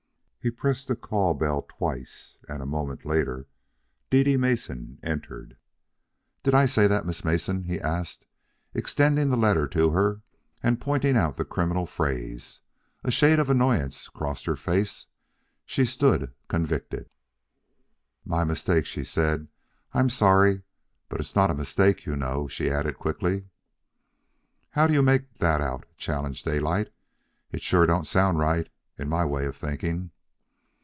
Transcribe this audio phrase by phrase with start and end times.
[0.43, 3.45] He pressed the call bell twice, and a moment later
[4.09, 5.55] Dede Mason entered.
[6.41, 8.25] "Did I say that, Miss Mason?" he asked,
[8.73, 10.23] extending the letter to her
[10.63, 12.59] and pointing out the criminal phrase.
[13.03, 15.05] A shade of annoyance crossed her face.
[15.63, 17.07] She stood convicted.
[18.25, 19.47] "My mistake," she said.
[19.93, 20.63] "I am sorry.
[21.07, 23.45] But it's not a mistake, you know," she added quickly.
[24.71, 26.91] "How do you make that out?" challenged Daylight.
[27.51, 30.09] "It sure don't sound right, in my way of thinking."